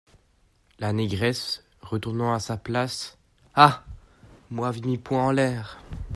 La 0.79 0.93
Négresse, 0.93 1.63
retournant 1.83 2.33
à 2.33 2.39
sa 2.39 2.57
place.— 2.57 3.19
Ah! 3.55 3.83
moi 4.49 4.69
avais 4.69 4.81
mis 4.81 4.97
point 4.97 5.21
en 5.21 5.29
l’air! 5.31 5.77